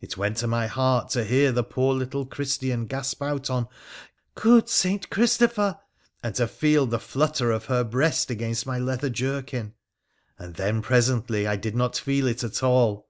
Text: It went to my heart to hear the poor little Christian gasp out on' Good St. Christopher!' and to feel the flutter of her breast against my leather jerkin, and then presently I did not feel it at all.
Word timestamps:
It 0.00 0.16
went 0.16 0.38
to 0.38 0.46
my 0.46 0.66
heart 0.68 1.10
to 1.10 1.22
hear 1.22 1.52
the 1.52 1.62
poor 1.62 1.92
little 1.92 2.24
Christian 2.24 2.86
gasp 2.86 3.20
out 3.20 3.50
on' 3.50 3.68
Good 4.34 4.70
St. 4.70 5.10
Christopher!' 5.10 5.80
and 6.22 6.34
to 6.36 6.48
feel 6.48 6.86
the 6.86 6.98
flutter 6.98 7.50
of 7.50 7.66
her 7.66 7.84
breast 7.84 8.30
against 8.30 8.64
my 8.64 8.78
leather 8.78 9.10
jerkin, 9.10 9.74
and 10.38 10.54
then 10.54 10.80
presently 10.80 11.46
I 11.46 11.56
did 11.56 11.76
not 11.76 11.94
feel 11.98 12.26
it 12.26 12.42
at 12.42 12.62
all. 12.62 13.06